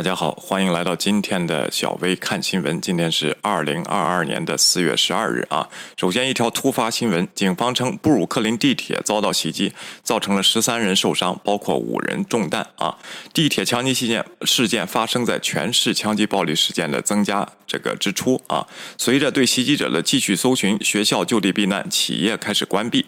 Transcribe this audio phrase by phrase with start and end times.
[0.00, 2.80] 大家好，欢迎来到今天的小薇看新闻。
[2.80, 5.68] 今天是二零二二年的四月十二日啊。
[5.94, 12.96] 首先一条突发新闻，警方称布鲁克林地铁遭到袭击，造成了十三人受伤，包括五人中弹啊。
[13.34, 18.66] 地铁枪击事件事件发生在全市枪击暴力事件的增加这个之初啊。
[18.96, 23.04] 随着对袭击者的继续搜寻，学校就地避难，企业开始关闭。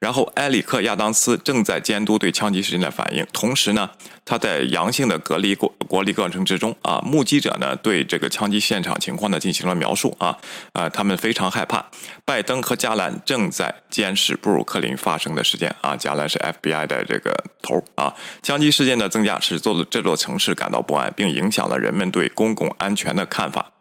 [0.00, 3.90] 然后，埃里克·亚当斯正在监督对枪击事件的反应，同时呢，
[4.24, 10.38] 他在阳性的隔离过隔离过程之中啊，目击者呢对这个枪击现场情况呢进行了描述啊
[10.72, 11.84] 啊，他们非常害怕。
[12.24, 18.14] 拜登和加兰正在监视布鲁克林发生的事件啊，加兰是 FBI 的这个头啊。
[18.40, 23.72] 枪击事件的增加使这座这座城市感到不安，并影响了人们对公共安全的看法。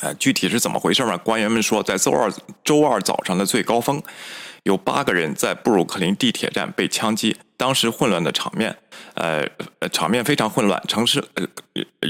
[0.00, 1.18] 呃，具体是怎么回事呢？
[1.18, 2.32] 官员们说，在周二
[2.62, 4.00] 周二早上的最高峰。
[4.64, 8.74] 有八个人在布鲁克林地铁站被枪击，当时混乱的场面，
[9.14, 9.46] 呃，
[9.92, 10.82] 场面非常混乱。
[10.88, 11.46] 城市呃，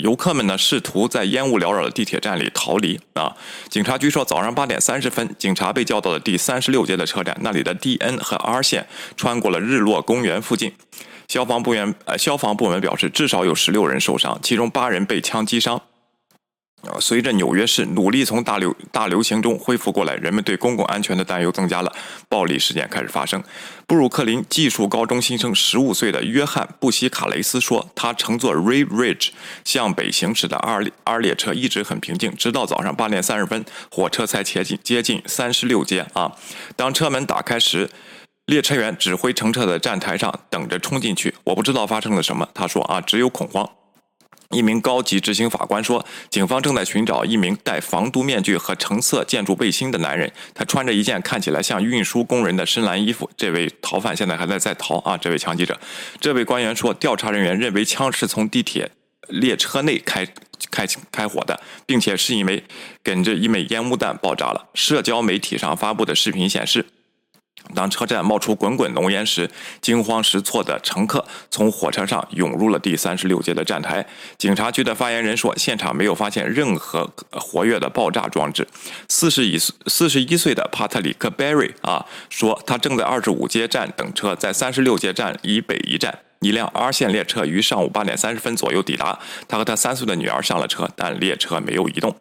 [0.00, 3.36] 游客们呢试图在烟雾缭绕的地铁站里逃离啊。
[3.68, 10.72] 警察局说，早上八点三十分，警察被叫到了第三十六街的车站，那里的 D N 和 R 线穿过了日落公园附近。
[11.26, 15.82] 消防部员呃，消防部门表示，至少有十六人受伤，其中八人被枪击伤。
[16.86, 21.92] 啊随着纽约市努力从大流大流行中恢复过来，人们对公共安全的担忧增加了，
[22.28, 23.42] 暴力事件开始发生。
[23.86, 29.30] 布鲁克林技术高中新生十五岁的约翰布希卡雷斯说：“他乘坐 Ray Ridge
[29.64, 36.32] 向北行驶的 R R 列车一直很平静，直到早上八点三十分，火车才接近接近三十六街啊。
[36.76, 37.90] 当车门打开时，
[38.46, 41.34] 列车员指挥乘车的站台上等着冲进去。
[41.44, 43.68] 我不知道发生了什么。”他说：“啊，只有恐慌。”
[44.50, 50.30] 一名高级执行法官说：“警方正在寻找一名戴防毒面具和橙色建筑背心的男人。
[50.54, 53.28] 他穿着一件看起来像运输工人的深蓝衣服。
[53.36, 55.16] 这位逃犯现在还在在逃啊！
[55.16, 55.78] 这位枪击者，
[56.20, 58.90] 这位官员说，调查人员认为枪是从地铁
[59.28, 60.26] 列车内开
[60.70, 62.62] 开开火的，并且是因为
[63.02, 64.68] 跟着一枚烟雾弹爆炸了。
[64.74, 66.86] 社交媒体上发布的视频显示。”
[67.74, 74.06] 当车站冒出滚滚浓烟时，惊慌失措的乘客从火车上涌入了第三十六街的站台。
[74.36, 78.66] 警察局的发言人说，现场没有发现任何活跃的爆炸装置。
[79.08, 89.18] 四十一四十一岁的帕特里克·贝瑞啊说，他正在二十五街站等车，在三十六街站以北一站，一辆 R 线列车于上午八点三十分左右抵达。
[89.48, 92.14] 他和他三岁的女儿上了车，但列车没有移动。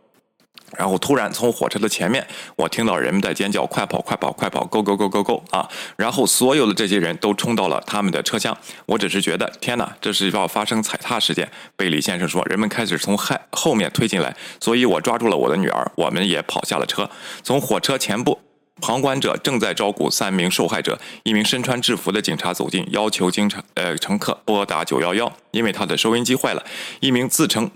[0.77, 2.25] 然后突然从火车的前面，
[2.55, 5.69] 我听到人们在尖叫：“快跑，快跑，快跑！Go go go go go！” 啊！
[5.95, 8.57] 然后所有的这些人都冲到了他们的车厢。
[8.85, 11.49] 我只是觉得，天哪，这是要发生踩踏事件。
[11.75, 17.09] 贝里先生说，人们开始从害后面推进来，所以我抓住了我的女儿，我们也跑下了车。
[17.43, 18.39] 从火车前部，
[18.81, 20.99] 旁观者正在照顾三名受害者。
[21.23, 26.65] 一名身穿制服的警察走近，要求经常呃乘客拨打九幺幺，因为他的收音机坏了。
[26.99, 27.69] 一名自称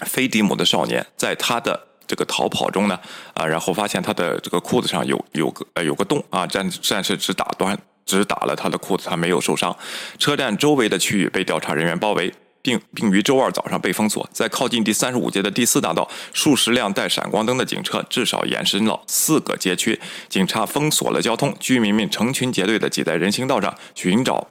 [0.00, 1.85] 菲迪姆的少年在他的。
[2.06, 2.98] 这个逃跑中呢，
[3.34, 9.76] 啊，然后发现他的这个裤子上有有个呃有个洞啊，战战士只打断只打了他的裤子，他没有受伤。
[10.18, 14.28] 车站周围的区域被调查人员包围，并并于周二早上被封锁。
[14.32, 24.48] 在靠近第三十五街的第四大道，数十辆带闪光灯的警车至少延伸了四个街区，警察封锁了交通，居民们成群结队的挤在人行道上寻找。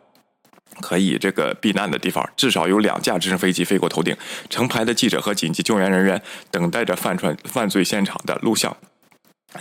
[0.81, 4.15] 可以这个避难的地方，至少有两架直升飞机飞过头顶。
[4.49, 6.21] 成排的记者和紧急救援人员
[6.51, 8.75] 等待着犯犯犯罪现场的录像。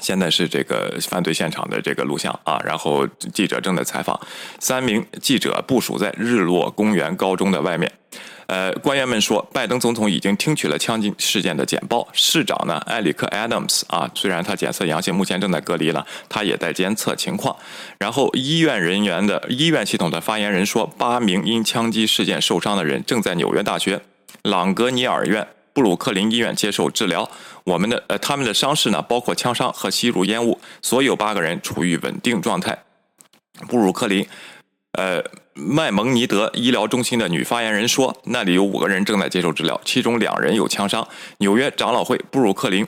[0.01, 4.19] 现在是这个犯罪现场的这个录像啊，然后记者正在采访。
[4.59, 7.93] 三名记者部署在日落公园高中的外面。
[8.47, 12.07] 呃，官员们说，拜登总统已经听取了枪击事件的简报。
[12.13, 17.57] 市长呢，埃里克· Adams 啊，虽然他检测阳性，目前正在隔离了，他也在监测情况。
[17.99, 24.03] 然后，医院人员的医院系统的发言人说，八名因枪击事件受伤的人正在纽约大学
[24.43, 27.31] 朗格尼尔院、布鲁克林医院接受治疗。
[27.65, 30.61] 我们的呃，他们的伤势呢，包括枪伤和吸入烟雾。
[30.83, 32.77] 所有八个人处于稳定状态。
[33.69, 34.27] 布鲁克林。
[34.95, 35.23] 呃，
[35.55, 41.07] 麦蒙尼德医疗中心的女发言人说，那里有五个人正在接受治疗，其中两人有枪伤。
[41.39, 42.87] 纽约长老会布鲁克林。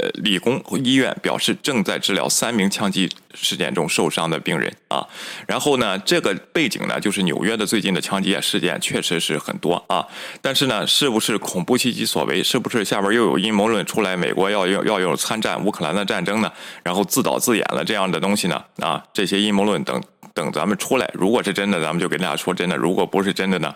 [0.00, 5.06] 呃，理工医院表示正在治疗三名枪击事件中受伤的病人啊。
[5.46, 10.04] 然后呢，这个背景呢，就是纽约的最近的枪击事件确实是很多啊。
[10.40, 12.42] 但是呢，是不是恐怖袭击所为？
[12.42, 14.16] 是不是下边又有阴谋论出来？
[14.16, 16.50] 美国要要要有参战乌克兰的战争呢？
[16.82, 18.64] 然后自导自演了这样的东西呢？
[18.80, 20.02] 啊，这些阴谋论等
[20.36, 23.74] 等咱们出来，如果是真的，咱们就给大家说真的；如果不是真的呢？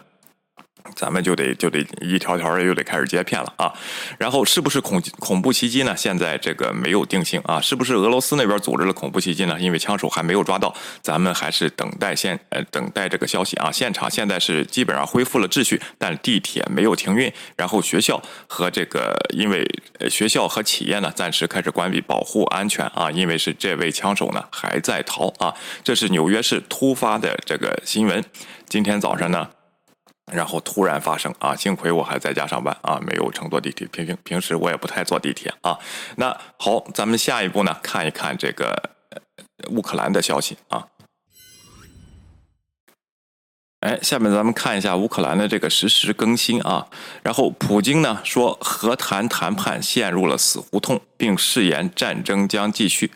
[0.94, 3.73] 咱们就得就得一条条的又得开始接片了啊，
[4.19, 5.97] 然后是不是恐恐怖袭击呢？
[5.97, 9.59] 现在这个没有定性啊，是不是俄罗斯那边组织了恐怖袭击呢？
[9.61, 13.71] 因为枪手还没有抓到，咱们还是等待现呃等待这个消息啊。
[13.71, 19.67] 现场现在是基本上恢复了秩序，但地铁没有停运，然后学校和这个因为
[20.09, 25.55] 学校和企业呢暂时开始关闭，保护安全啊，因为是这位枪手呢还在逃啊。
[25.85, 28.25] 这是纽约市突发的这个新闻，
[28.69, 29.49] 今天早上呢。
[30.32, 31.55] 然后突然发生啊！
[31.55, 33.87] 幸亏我还在家上班啊，没有乘坐地铁。
[33.88, 35.79] 平平平时我也不太坐地铁啊。
[36.17, 38.91] 那好，咱们下一步呢，看一看这个
[39.71, 40.87] 乌克兰的消息啊。
[43.81, 46.87] 哎，下面咱们看一下乌克兰的这个实时更新啊。
[47.23, 53.11] 然后普京呢说，和谈谈判陷入了死胡同，并誓言战争将继续。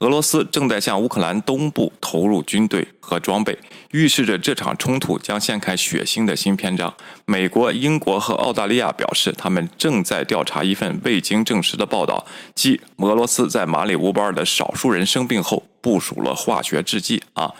[0.00, 3.58] 俄罗斯正在向乌克兰东部投入军队和装备，
[3.90, 6.92] 预示着这场冲突将掀开血腥的新篇章。
[7.26, 12.24] 美国、英国和澳大利亚表示，他们正在调查一份未经证实的报道，
[12.54, 17.52] 即俄罗斯在马里乌波尔的少数人生病后部署了化学制剂啊。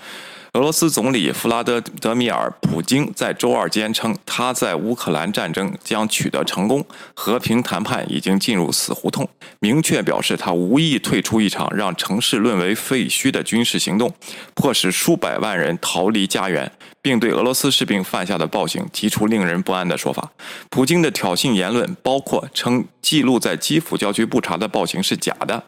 [0.54, 9.28] 俄罗斯总理弗拉德德米尔·普京在周二坚称，他在乌克兰战争将取得成功，和平谈判已经进入死胡同，
[9.60, 14.12] 明确表示他无意退出一场让城市沦为废墟的军事行动，
[14.54, 20.32] 迫使数百万人逃离家园，并对俄罗斯士兵犯下的暴行提出令人不安的说法。
[20.68, 25.62] 普京的挑衅言论包括称记录在基辅郊区布查的暴行是假的。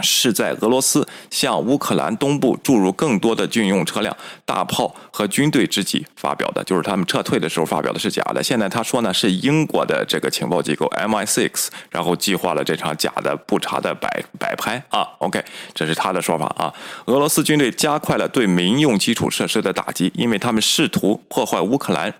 [0.00, 8.42] 是在俄罗斯向乌克兰东部注入更多的军用车辆、大炮和军队之际发表的，就是他们撤退的时候发表的是假的。
[8.42, 15.06] 现在他说呢，是英国的这个情报机构 MI6，然后计划了这场假的布查的摆摆拍啊。
[15.18, 15.42] OK，
[15.74, 16.72] 这是他的说法啊。
[17.06, 22.14] 俄罗斯军队加快了对民用基础设施的打击，因为他们试图破坏乌克兰。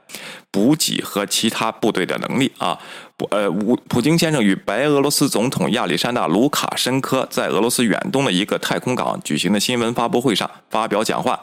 [0.50, 2.76] 补给和其他部队的能力啊，
[3.30, 11.38] 呃，普普京先生与白俄罗斯总统亚历山大·卢卡申科在俄罗罗斯远东的一个太空港举行的新闻发布会上发表讲话，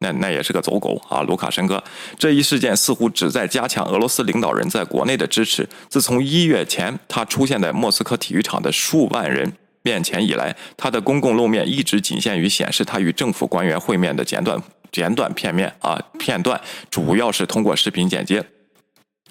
[0.00, 1.82] 那那也是个走狗啊，卢卡申科
[2.18, 5.66] 这一事件似乎旨在加强俄罗斯领导人在国内的支持。
[5.88, 9.50] 自从一月前他出现在莫斯科体育场的数万人
[9.82, 14.62] 面前以来，他的公共露面一直仅限于显示他与政府官员会面的简短。
[14.90, 16.60] 简短片面啊片段，
[16.90, 18.44] 主要是通过视频剪接。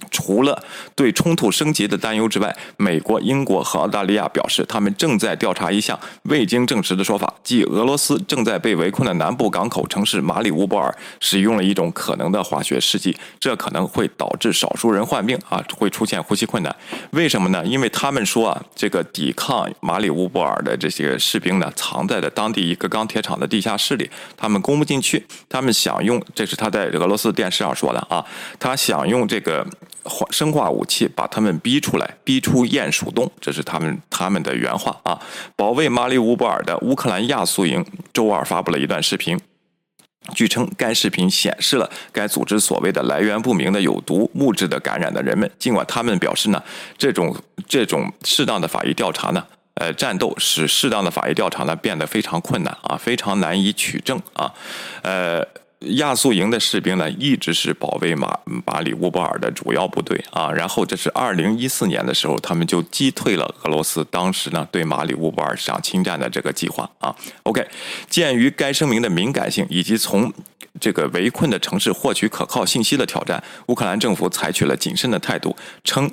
[0.10, 0.64] 除了
[0.96, 16.76] 对冲突升级的担忧之外，美国、英国和澳大利亚表示，他们正在调查一项未经证实的说法，即俄罗斯正在被围困的南部港口城市马里乌波尔使用了一种可能的化学试剂，这可能会导致少数人患病啊，会出现呼吸困难。
[17.12, 17.64] 为什么呢？
[17.66, 28.26] 因为他们说啊，这个抵抗马里乌波尔的这些士兵呢，藏在了当地一个钢铁厂的地下室里，他们攻不进去，他们想用，这是他在俄罗斯电视上说的啊，
[28.60, 29.66] 他想用这个。
[30.04, 35.20] 化生化武器把他们逼出来，逼出鼹鼠洞，这是他们他们的原话啊！
[35.56, 39.40] 保卫马里乌波尔的乌克兰亚速营周二发布了一段视频，
[40.34, 45.50] 据称该视频显示了该组织所谓的来源不明的有毒物质的感染的人们。
[45.60, 46.62] 尽管他们表示呢，
[46.98, 47.36] 这种
[47.68, 54.54] 这种适当的法医调查呢，呃，战斗使适当的法医调查呢变得非常困难啊，非常难以取证啊，
[55.04, 55.48] 呃。
[55.82, 60.52] 亚速营的士兵呢，一直是保卫马马里乌波尔的主要部队啊。
[60.52, 67.16] 然后这是二零一四年的时候，他们就击退了俄罗斯当时呢对马里乌波尔想侵占的这个计划啊。
[67.44, 67.68] OK，
[68.10, 70.32] 鉴于该声明的敏感性以及从
[70.80, 76.12] 这个围困的城市获取可靠信息的挑战，乌克兰政府采取了谨慎的态度，称。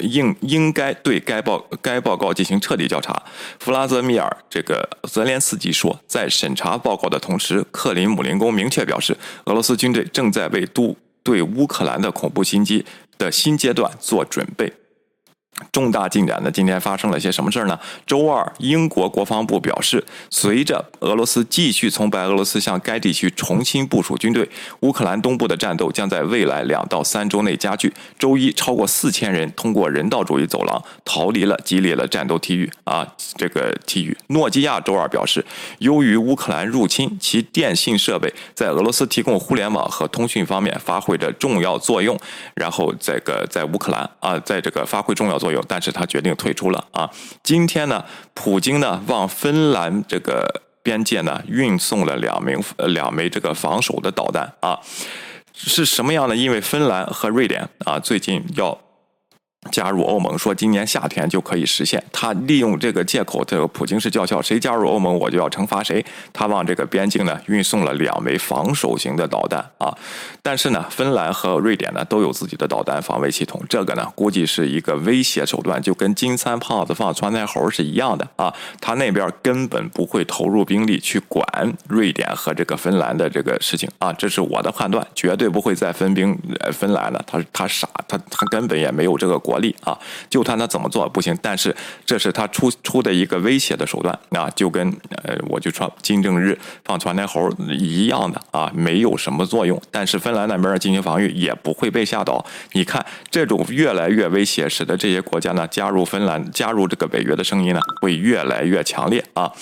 [0.00, 3.22] 应应该对该报该报告进行彻底调查。
[3.58, 12.84] 弗拉泽米尔这个泽连斯基说，在审查报告的同时，克林姆林宫明确表示，俄罗斯军队正在为都对乌克兰的恐怖袭击
[13.18, 14.72] 的新阶段做准备。
[15.72, 16.50] 重大进展呢？
[16.50, 17.78] 今天发生了些什么事儿呢？
[18.06, 24.48] 周二，英国国防部表示，随着俄罗斯继续从白俄罗斯向该地区重新部署军队，
[24.80, 27.92] 乌克兰东部的战斗将在未来两到三周内加剧。
[28.18, 34.14] 周一，超过四千人通过人道主义走廊逃离了激烈的战斗区域啊，这个区域。
[34.26, 35.42] 诺基亚周二表示，
[35.78, 42.18] 由于乌克兰入侵，其电信设备在俄罗斯提供互联网和通讯方面发挥着重要作用。
[42.54, 45.45] 然后，这个在乌克兰啊，在这个发挥重要作。
[45.46, 47.08] 作用，但是他决定退出了啊。
[47.44, 54.80] 今天呢，普京呢往芬兰这个边界呢运送了两名两枚这个防守的导弹啊，
[55.54, 56.34] 是什么样的？
[56.34, 58.76] 因为芬兰和瑞典啊最近要。
[59.70, 62.02] 加入欧盟，说今年夏天就可以实现。
[62.12, 66.04] 他利用这个借口，这个普京是叫嚣，谁加入欧盟我就要惩罚谁。
[66.32, 69.96] 他往这个边境呢运送了两枚防守型的导弹啊，
[70.42, 78.52] 但是呢，芬兰和瑞典呢都有自己的导弹防卫系统，这个呢估计是一个威胁手段，就跟金三胖子放窜天猴是一样的啊。
[78.80, 81.44] 他那边根本不会投入兵力去管
[81.88, 87.22] 瑞典和这个芬兰的这个事情啊，这是我的判断，绝对不会再分兵呃芬兰了。
[87.26, 89.98] 他他傻，他他根本也没有这个国力啊，
[90.28, 91.36] 就看他怎么做不行。
[91.42, 94.88] 但是这是他出出的一个威胁的手段啊，就跟
[95.24, 99.80] 呃我就说金正日放窜天猴一样的啊，没有什么作用。
[99.90, 102.44] 但是芬兰那边进行防御也不会被吓倒。
[102.72, 109.52] 你看这种越来越威胁，使得这些国家呢加入芬兰加入这个北约的声音呢会越来越强烈啊。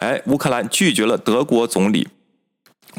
[0.00, 2.08] 哎，乌克兰拒绝了德国总理。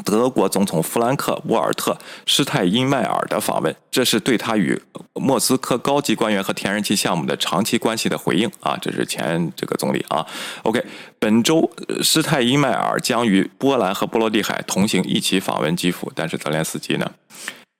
[0.04, 1.92] 德国总统弗兰克·沃尔特·
[2.26, 4.80] 施泰因迈尔的访问，这是对他与
[5.14, 8.76] 莫斯科高级官员和天然气项目的长期关系的回应啊！
[8.80, 10.26] 这是前这个总理啊。
[10.62, 10.84] OK，
[11.18, 11.70] 本周
[12.02, 17.10] 施泰因迈尔将与波兰和波罗的海同行一起访问基辅，但是泽连斯基呢？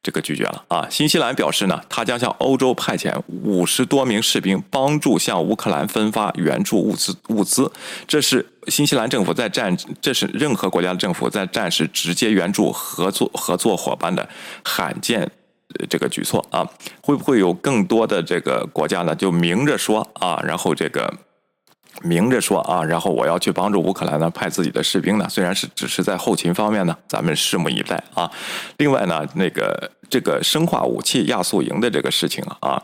[0.02, 0.86] 这个拒绝了啊！
[0.90, 7.14] 新西兰表示呢，他将向欧洲派遣五十多名士兵，帮助向乌克兰分发援助物资。
[7.28, 7.70] 物资，
[8.08, 14.26] 这是新西兰政府在战，这是任何国家的政府在战时直接援助合作合作伙伴的
[14.64, 15.30] 罕见
[15.90, 16.66] 这个举措啊！
[17.02, 19.14] 会不会有更多的这个国家呢？
[19.14, 21.12] 就明着说啊，然后这个。
[22.02, 28.30] 明着说啊，然后我要去帮助乌克兰呢，派自己的士兵呢，虽然是只是在后勤方面呢，咱们拭目以待啊。
[28.78, 32.82] 另外呢，那个这个生化武器亚速营的这个事情啊。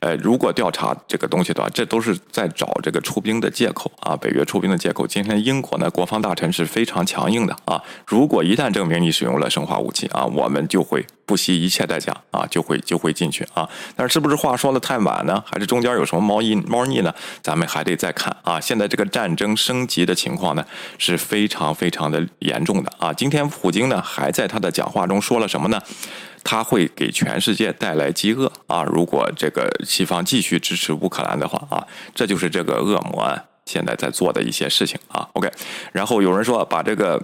[0.00, 5.06] 呃，如果调查这个东西的话，这都是在找这个出兵的借口啊，北约出兵的借口。
[5.06, 13.68] 今天英国呢，国防大臣是非常强硬的啊，如果一旦证明你使用了生化武器啊，我们就会不惜一切代价啊，就会就会进去啊。
[13.94, 15.42] 但是不是话说的太晚呢？
[15.46, 17.14] 还是中间有什么猫腻猫腻呢？
[17.42, 18.60] 咱们还得再看啊。
[18.60, 20.64] 现在这个战争升级的情况呢，
[20.98, 23.12] 是非常非常的严重的啊。
[23.12, 25.80] 今天普京呢，还在他的讲话中说了什么呢？
[26.48, 28.84] 它会给全世界带来饥饿啊！
[28.84, 31.84] 如果这个西方继续支持乌克兰的话啊，
[32.14, 35.28] 这就是这个恶魔现在在做的一些事情啊。
[35.32, 35.50] OK，
[35.92, 37.20] 然后有人说把这个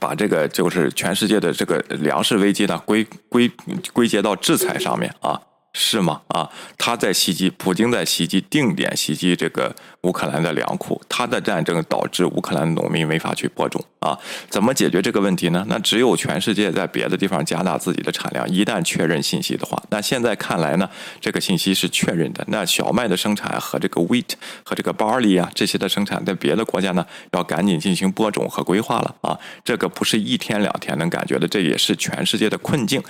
[0.00, 3.50] 把这个就是全世界的这个粮食危机呢归归
[3.92, 5.38] 归结到制裁上面啊。
[5.80, 6.20] 是吗？
[6.26, 11.00] 啊，他在袭击，普京在袭击，定点袭击这个乌克兰的粮库。
[11.08, 14.18] 他的战争导致乌克兰农民没法去播种啊，
[14.50, 15.64] 怎么解决这个问题呢？
[15.68, 18.44] 那只有全世界在别的地方加大自己的产量。
[18.48, 22.44] 一旦确认信息的话，那现在看来呢，这个信息是确认的。
[22.48, 24.32] 那小麦的生产和这个 wheat
[24.64, 29.38] 和这个 barley 啊这些的生产，在别的国家呢，要赶紧进行播种和规划了啊。
[29.64, 33.00] 这个不是一天两天能感觉的，这也是全世界的困境。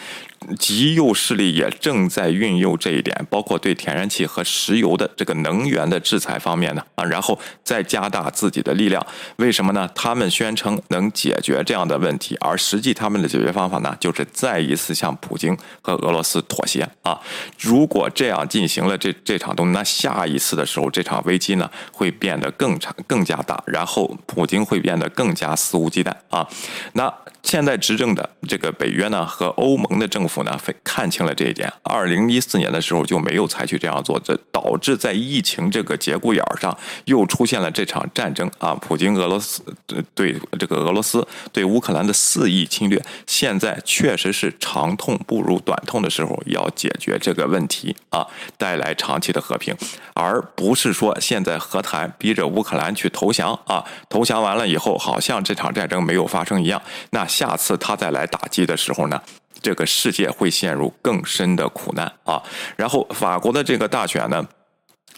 [0.56, 9.04] 极右势力也正在运用这一点，包括对天然气和石油的这个能源的制裁方面呢啊，然后再加大自己的力量。
[9.36, 9.88] 为什么呢？
[9.94, 17.18] 他们宣称能解决这样的问题，而实际他们的解决方法呢，就是再一次向普京和俄罗斯妥协啊。
[17.58, 26.46] 如果这样进行了这这场东西，那下一次的时候，这场危机呢会变得更长、更加大，然后普京会变得更加肆无忌惮啊。
[26.94, 31.72] 那现在执政的这个北约呢和欧盟的政府呢，看清了这一点。
[31.82, 36.76] 二零一四年的时候就没有采取这样做，这导致在疫情这个节骨眼上
[37.06, 38.74] 又出现了这场战争啊！
[38.74, 39.62] 普京俄罗斯
[40.14, 48.26] 对这个俄罗斯对乌克兰的肆意侵略，现在确实是长痛不如短痛的时候，要解决这个问题啊，
[48.56, 49.74] 带来长期的和平，
[50.14, 53.84] 而不是说现在和谈逼着乌克兰去投降啊！
[54.08, 56.82] 投降完了以后，好像这场战争没有发生一样。
[57.10, 59.20] 那下次他再来打击的时候呢？
[59.60, 62.40] 这个世界会陷入更深的苦难啊！
[62.76, 64.46] 然后法国的这个大选呢？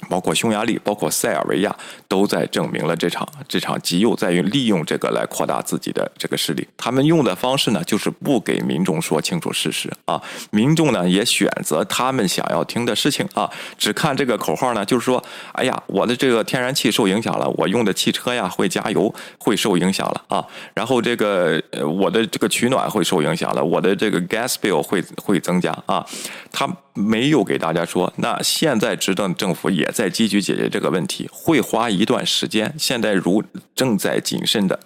[0.09, 1.75] 包括匈牙利，包括塞尔维亚，
[2.09, 6.67] 都在证明了这场这场极右在于利用这个来扩大自己的这个势力。
[6.77, 10.21] 他们用的方式呢，就是不给民众说清楚事实啊。
[10.51, 20.45] 民众呢也选择他们想要听的事情啊，只看这个口号呢，就是说，哎呀，我的这个天然气受影响了，我用的汽车呀会加油会受影响了啊。
[20.75, 26.05] 然后这个我的这个取暖会受影响了，我的这个 gas bill 会会增加啊。
[26.53, 32.75] 他没有给大家说，那现在执政政府也在积极解决这个问题，会花一段时间。
[32.79, 33.43] 现在如
[33.75, 34.79] 正在谨慎的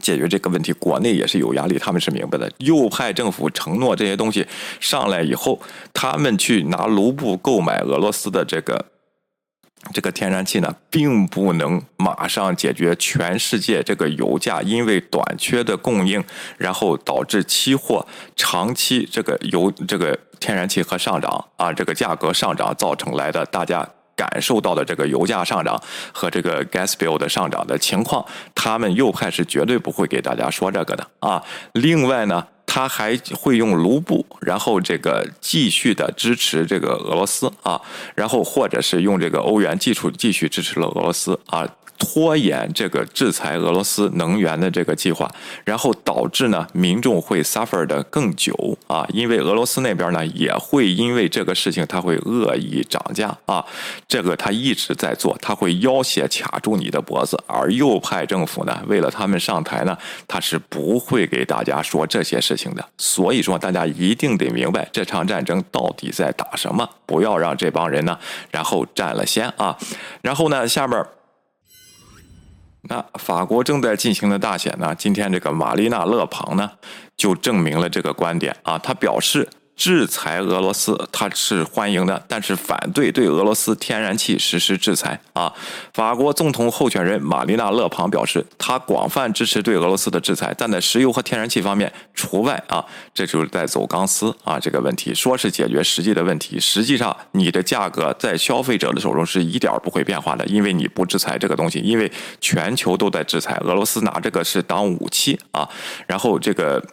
[0.00, 2.50] 解决这个问题，国内也是有压力，他们是明白的。
[2.58, 4.46] 右派政府承诺这些东西
[4.80, 5.60] 上来以后，
[5.92, 8.86] 他们去拿卢布购买俄罗斯的这个。
[9.92, 16.22] 这个天然气呢，并不能马上解决全世界这个油价因为短缺的供应，
[16.58, 18.06] 然后导致期货
[18.36, 25.80] 长期这个油这个天然气和上涨啊，这个价格上涨造成来的大家感受到的这个油价上涨
[26.12, 31.42] 和这个 gas bill 的上涨的情况，他们右派是绝对不会给大家说这个的啊。
[31.72, 32.46] 另外呢。
[32.70, 37.80] 他还会用卢布，然后这个继续的支持这个俄罗斯啊，
[38.14, 41.66] 然后或者是用这个欧元继续继续支持了俄罗斯啊。
[41.98, 45.30] 拖延这个制裁俄罗斯能源的这个计划，
[45.64, 53.64] 然后导致呢民众会 suffer 的更久啊，因为俄罗斯那边呢也会因为这个事情，他会恶意涨价啊，
[54.06, 68.18] 这个他一直在做，他会要挟卡住你的脖子，而右派政府呢，为了他们上台呢，他是不会给大家说这些事情的，所以说大家一定得明白这场战争到底在打什么，不要让这帮人呢
[68.52, 69.76] 然后占了先啊，
[70.22, 71.04] 然后呢下面。
[72.82, 74.94] 那法国正在进行的大选呢？
[74.94, 76.70] 今天这个玛丽娜·勒庞呢，
[77.16, 79.48] 就证明了这个观点啊，他表示。
[79.78, 85.50] 制裁俄罗斯，他是欢迎的，但是反对对俄罗斯天然气实施制裁啊。
[85.94, 92.84] 法国总统候选人玛丽娜·勒庞表示，他广泛支持对俄罗斯的制裁，但在石油和天然气方面除外啊。
[93.14, 105.68] 这就是在走钢丝啊，这个问题说是解决实际的问题，实际上你的价格在消费者的手中是一点不会变化的，因为你不制裁这个东西，因为全球都在制裁，俄罗斯拿这个是当武器啊，
[106.08, 106.84] 然后这个。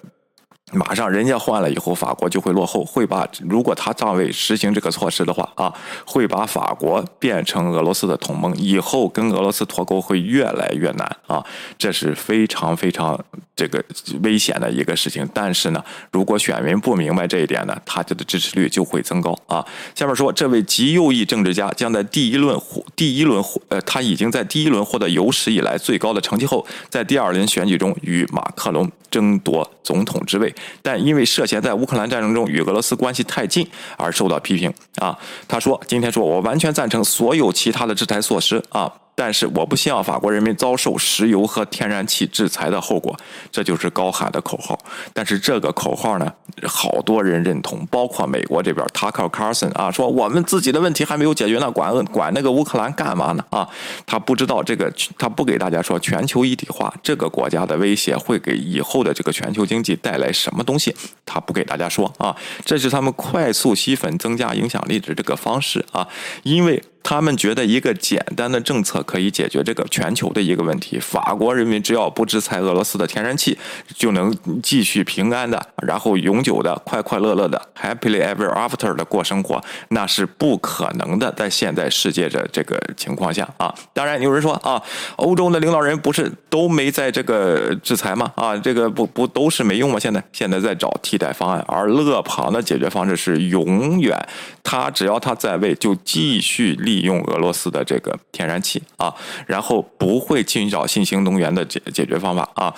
[0.74, 5.72] 马上人家换了以后，法国就会落后，会把如果他上位实行这个措施的话啊，
[6.06, 11.46] 会把法国变成俄罗斯的同盟，以后跟俄罗斯脱钩会越来越难啊，
[11.78, 13.18] 这是非常非常
[13.56, 13.82] 这个
[14.24, 15.28] 危险的一个事情。
[15.32, 19.64] 但是呢，如果选民不明白这一点呢，他的支持率就会增高啊。
[19.94, 22.60] 下面说，这位极右翼政治家将在第一轮
[22.96, 30.54] 第一轮呃，他已经在第一轮获得有史以来最高的成绩后，在第二轮选举中与马克龙争夺总统之位。
[30.82, 43.16] 但因为涉嫌在乌克兰战争中与俄罗斯关系太近而受到批评啊，他说：“今天说我完全赞成所有其他的制裁措施啊。”但是我不希望法国人民遭受石油和天然气制裁的后果，
[43.50, 44.78] 这就是高喊的口号。
[45.14, 46.32] 但是这个口号呢，
[46.68, 53.46] 好多人认同，包括美国这边，Tucker Carlson 啊，说我们自己的问题还没有解决呢，管管那个乌克兰干嘛呢？
[53.52, 53.68] 啊，
[54.06, 60.94] 他不知道这个，他不给大家说全球一体化这个国家的威胁会给以后的这个全球经济带来什么东西，
[61.26, 66.06] 他不给大家说啊，这是他们快速吸粉、增加影响力的这个方式啊，
[66.44, 66.84] 因为。
[67.08, 70.98] 他们觉得一个简单的政策可以解决这个全球的一个问题。
[70.98, 73.56] 法国人民只要不制裁俄罗斯的天然气，
[73.96, 81.32] 就能继续平安的，然后永久的、快快乐乐的 （happily ever after） 的过生活，那是不可能的。
[81.34, 84.82] 在现在世界的这个情况下啊，当然有人说啊，
[85.18, 88.34] 欧洲的领导人不是都没在这个制裁吗？
[88.36, 90.00] 啊，这个不不都是没用吗？
[90.00, 94.18] 现在现在在找替代方案，而勒庞的解决方式是永远，
[94.64, 96.95] 他只要他在位，就继续立。
[96.96, 99.14] 利用俄罗斯的这个天然气啊，
[99.46, 102.74] 然后不会寻找新型能源的解解决方法啊，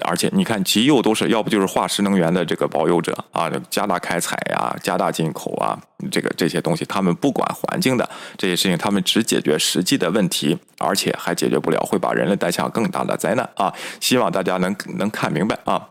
[0.00, 5.78] 而且你看极右都是要不就是化石能源的这个保有者啊，加大开采呀，加大进口啊，
[6.10, 13.72] 这个这些东西他们不管环境的这些事情，他们只解决实际的问题，而且还解决不了，会把人类带向更大的灾难啊！
[14.00, 15.88] 希望大家能能看明白啊。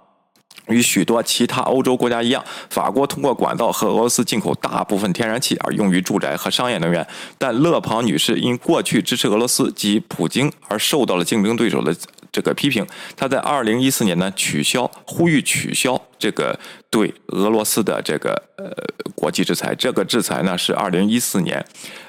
[0.68, 7.06] 与许多其他欧洲国家一样，法国通过管道和俄罗斯进口大部分天然气，而用于住宅和商业能源。
[7.38, 11.96] 但勒庞女士因过去支持俄罗斯及普京而受到了竞争对手的
[12.32, 12.86] 这个批评。
[13.16, 16.58] 他在二零一四年呢，取消呼吁取消这个。
[16.92, 18.70] 对俄罗斯的这个呃
[19.16, 21.66] 国际制裁，这个制裁呢是二零一四年，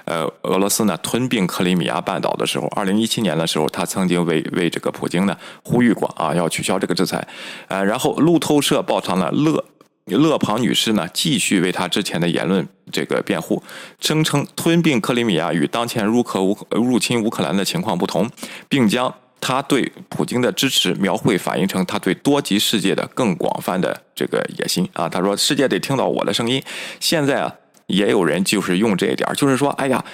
[0.07, 7.25] 呃俄罗斯呢吞并克里米亚半岛的时候，二零一七年的时候，他曾经为为这个普京呢呼吁过啊，要取消这个制裁，
[7.69, 9.65] 呃，然后路透社报道了勒
[10.07, 13.63] 勒庞女士呢继续为她之前的言论这个辩护，
[14.01, 18.29] 声称吞并克里米亚与当前入克乌入侵乌克兰的情况不同，
[18.69, 19.15] 并将。
[19.45, 25.09] 他对普京的支持描绘反映成他对多极世界的更广泛的这个野心啊！
[25.09, 26.63] 他说：“世界得听到我的声音。”
[27.01, 27.53] 现在啊，
[27.89, 30.05] 也有人就是用这一点，就是说：“哎呀，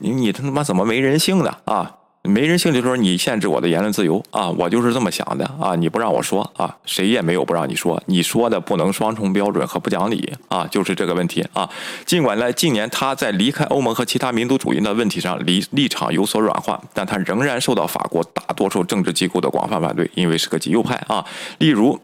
[0.00, 1.58] 你他妈怎么没人性呢？
[1.66, 11.68] 啊！”没人性就说你限制我的言论自由啊，我就是这么想的啊，你不让我说啊，谁也没有不让你说，你说的不能双重标准和不讲理啊，就是这个问题啊。
[12.06, 21.24] 尽管在近年他在离开欧盟和其他民族主义的问题上立立场有所软化，但他仍然受到法国大多数政治机构的广泛反对，因为是个极右派啊。
[21.58, 22.00] 例如。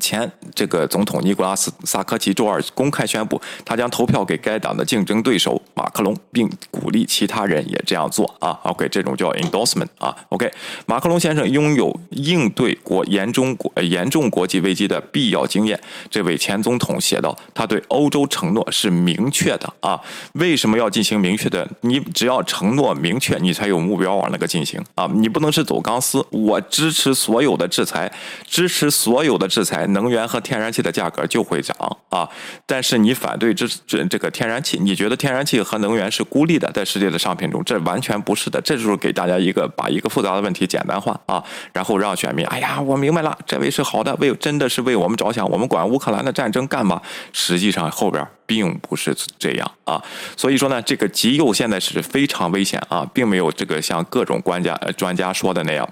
[0.00, 8.58] 前这个总统尼古拉斯·萨科齐周二公开宣布，他将投票给该党的竞争对手马克龙，并鼓励其他人也这样做啊。
[8.64, 10.14] OK，这种叫 endorsement 啊。
[10.30, 10.50] OK，
[10.86, 15.78] 马克龙先生拥有应对国严重国严重国际危机的必要经验。
[16.10, 20.00] 这位前总统写道：“他对欧洲承诺是明确的啊。
[20.34, 21.68] 为什么要进行明确的？
[21.82, 25.08] 你只要承诺明确，你才有目标往那个进行啊。
[25.14, 26.24] 你不能是走钢丝。
[26.30, 28.10] 我支持所有的制裁，
[28.46, 31.76] 支持所有的制裁。”能源和天然气的价格就会涨
[32.10, 32.28] 啊！
[32.66, 38.60] 但是你反对这这这个天然气，你觉得天然气和能源是孤立的，在世界的商品中，这完全不是的。
[38.60, 41.42] 这就是给大家一个把一个复杂的问题简单化啊，
[41.72, 47.00] 然后让选民哎呀，我明白了，这位是好的，为真的是为我们着想，我们管乌克兰的战争干嘛？
[47.32, 50.02] 实际上后边并不是这样啊，
[50.36, 55.88] 所以说呢，这个极右现在是非常危险啊，并没有这个像各种专家专家说的那样。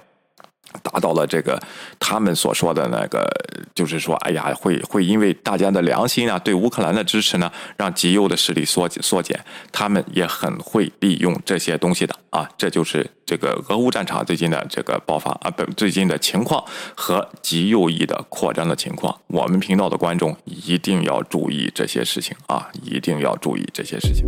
[0.83, 1.61] 达到了这个
[1.99, 3.29] 他们所说的那个，
[3.75, 9.39] 就是说，哎呀，会会因为大家的良心啊，对乌克兰的支持呢，让极右的势力缩缩减。
[9.73, 19.17] 他们也很会利用这些东西的啊，这就是这个俄乌战场最近的这个爆发啊，不，最近的情况和极右翼的扩张的情况。
[19.27, 24.25] 我们频道的观众一定要注意这些事情啊，一定要注意这些事情。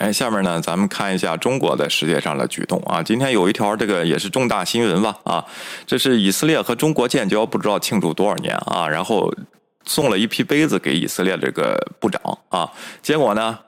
[0.00, 3.02] 哎，下面呢，咱们看一下中国的世界上的举动啊。
[3.02, 5.44] 今天有一条这个也是重大新闻吧啊，
[5.86, 9.30] 这是以色列和中国建交不知道庆祝多少年啊，然后
[9.84, 13.58] 送了一批杯子给以色列这个部长啊，结果呢？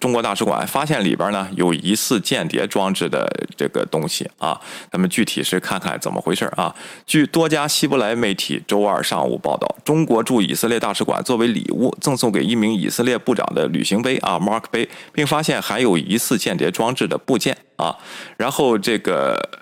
[0.00, 6.74] 中国大使馆发现里边呢有疑似间谍装置的这个东西啊，咱们具体是看看怎么回事啊。
[7.06, 17.96] 据多家希伯来媒体周二上午报道，中国驻以色列大使馆作为礼物赠送给一名以色列部长的旅行杯啊，Mark 杯，并发现含有疑似间谍装置的部件啊，
[18.36, 19.61] 然后这个。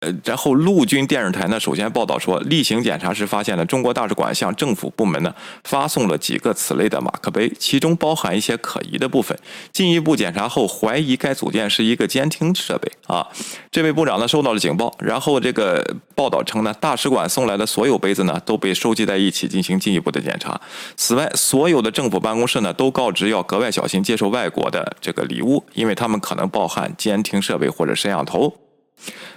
[0.00, 9.38] 呃，然后陆军电视台呢，首先报道说，例行检查时发现了中国大使馆向政府部门呢发送了几个此类的马克杯，其中包含一些可疑的部分。
[9.72, 13.26] 进一步检查后，怀疑该组件是一个监听设备啊。
[13.70, 15.82] 这位部长呢收到了警报，然后这个
[16.14, 20.60] 报道称呢，大使馆送来的所有杯子呢都被收集在一起进行进一步的检查。
[20.94, 28.65] 此外，所有的政府办公室呢都告知要格外小心接受外国的这个礼物，因为他们可能包含监听设备或者摄像头。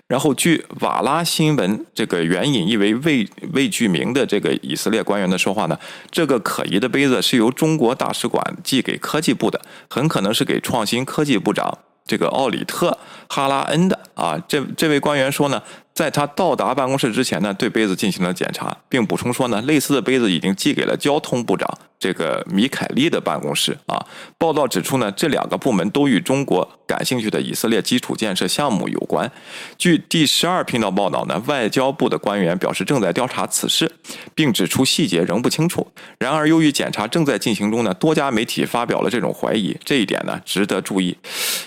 [0.08, 5.78] 然后，据瓦拉新闻这个援引一位未未具名的这个以色列官员的说话呢，
[6.10, 14.42] 这个可疑的杯子是由中国大使馆寄给科技部的，很可能是给创新科技部长这个奥里特哈拉恩的啊。
[14.48, 15.62] 这这位官员说呢，
[15.94, 21.68] 在他到达办公室之前呢，对杯子进行了检查，并补充说呢，类似的杯子已经寄给了交通部长。
[22.00, 24.02] 这个米凯利的办公室啊，
[24.38, 29.30] 报道指出呢，这两个部门都与中国感兴趣的以色列基础建设项目有关。
[29.78, 33.92] 据第十二频道报道呢，外交部的官员表示正在调查此事，
[34.34, 35.86] 并指出细节仍不清楚。
[36.18, 39.78] 然而，由于检查正在进行中呢，多家媒体发表了这种怀疑。
[39.84, 41.18] 这一点呢，值得注意。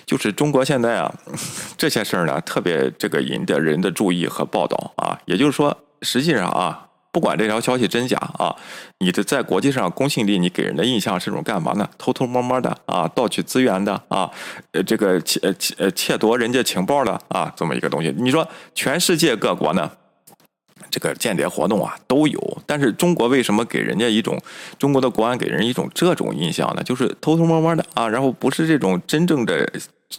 [0.06, 1.14] 就是中国现在啊，
[1.76, 5.18] 这些事儿呢，特别这个引得人的注意意和报道啊。
[5.24, 6.88] 也就是说，实际上啊。
[7.14, 8.56] 不管这条消息真假啊，
[9.00, 11.86] 你的在国际上公信力，你给人的印象是种干嘛呢？
[11.98, 14.30] 偷偷摸摸的啊，盗取资源的啊，
[14.72, 18.14] 呃，这个窃窃呃窃夺人家情报的啊，这么一个东西。
[18.16, 19.90] 你说全世界各国呢，
[20.88, 24.40] 这个间谍活动啊都有，但是中国为什么给人家一种
[24.78, 26.82] 中国的国安给人一种这种印象呢？
[26.82, 29.70] 就是偷偷摸摸的啊，然后不是这种真正的。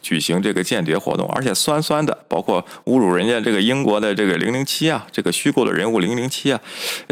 [0.02, 6.60] 举行这个间谍活动，而且酸酸的，包括侮辱人家这个英国的这个零零七啊，这个虚构的人物零零七啊，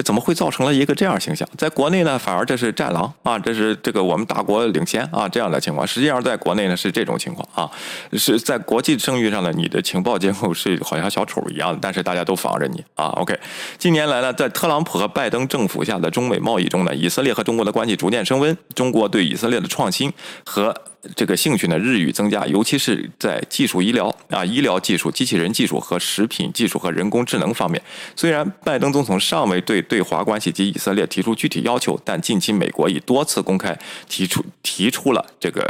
[0.04, 1.48] 怎么会造成了一个这样形象？
[1.58, 5.86] 在国内呢，反而这是战狼啊，这是这个我们大国领先啊这样的情况。
[5.86, 7.70] 实际上，在国内呢是这种情况啊，
[8.14, 13.08] 是在国际声誉上呢，你的情报监控是好像小丑一样的，但是大家都防着你啊。
[13.18, 13.38] OK，
[13.78, 20.12] 近年来呢，在特朗普和拜登政府下的中美贸易中呢，以色列和中国的关系逐渐升温，中国对以色列的创新
[20.46, 20.74] 和。
[21.16, 27.82] 这个兴趣呢日益增加，尤其是在技术医疗啊、医疗技术、机器人技术和食品技术和人工智能方面。
[28.16, 33.76] 虽然拜登总统尚未对对华关系及以色列提出具体要求，但近期美国已多次公开
[34.08, 35.62] 提出提出了这个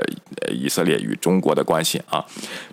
[0.41, 2.21] 呃以色列与中国的关系啊。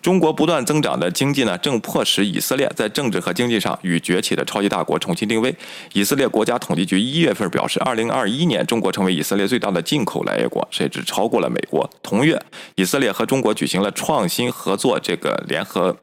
[0.03, 5.55] 中国不断增长的经济呢，正迫使以色列在政治和经济上与崛起的超级大国重新定位。
[5.93, 11.89] 以色列国家统计局一月份表示，二零二一年中国成为以色列最大的进口来源国，甚至超过了美国。
[12.03, 12.37] 同月。
[12.77, 15.97] 以色列和中国举行了创新合作这个联合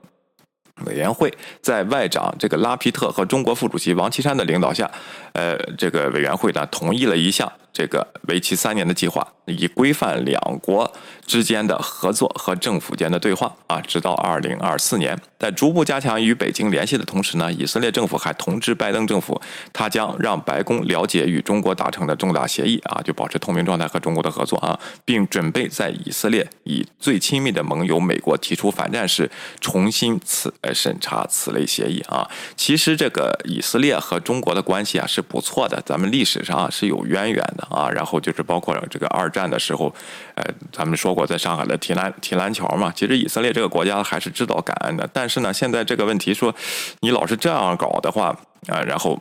[0.86, 4.90] 委员会，在外长这个拉皮特和中国副主席王岐山的领导下，
[5.34, 10.90] 呃，这个委员会呢同意了一项这个为期三年的计划，以规范两国
[11.28, 15.20] 之间的合作和政府间的对话啊，直到二零二四年。
[15.38, 19.40] 在逐步加强与北京联系的同时呢，以色列政府还通知拜登政府，
[19.74, 32.26] 他将让白宫了解与中国达成的重大协议啊，就保持透明状态和中国的合作啊，并准备在以色列以最亲密的盟友美国提出反战时，重新此呃审查此类协议啊。
[32.56, 37.65] 其实这个以色列和中国的关系啊是不错的，咱们历史上啊是有渊源的。
[37.70, 39.94] 啊，然后就是包括这个二战的时候，
[40.36, 42.92] 呃，咱们说过在上海的提篮提篮桥嘛。
[42.96, 46.54] 其实以色列这个国家还是知道感恩的，但是呢，现在这个问题说，
[47.02, 48.28] 你老是这样搞的话
[48.68, 49.20] 啊，然后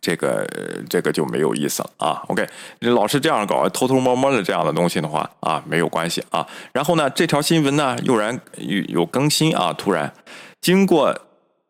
[0.00, 0.46] 这个
[0.88, 2.22] 这个就没有意思了啊。
[2.28, 2.46] OK，
[2.80, 6.46] 你老是这样搞，偷偷摸摸的这样的东西的话啊，没有关系啊。
[6.72, 10.12] 然后呢，这条新闻呢又然有有更新啊，突然
[10.60, 11.16] 经过。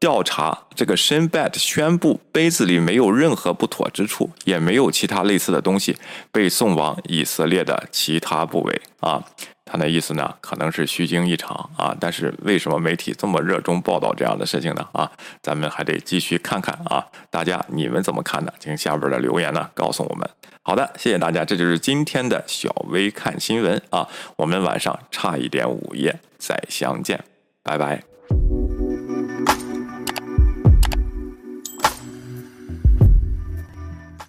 [0.01, 5.95] 调查这个 Shinbet 宣布杯子里没有任何不妥之处，也没有其他类似的东西
[6.33, 9.23] 被送往以色列的其他部位啊。
[9.67, 11.95] 他那意思呢，可能是虚惊一场啊。
[12.01, 14.89] 但是为什么媒体这么热衷报道这样的事情呢？
[14.93, 15.09] 啊，
[15.43, 17.07] 咱们还得继续看看啊。
[17.31, 18.53] 大家你们怎么看呢？
[18.59, 20.29] 请下边的留言呢告诉我们。
[20.63, 24.09] 好的，谢谢大家，这就是今天的小微看新闻啊。
[24.37, 27.23] 我们晚上差一点午夜再相见，
[27.63, 28.03] 拜拜。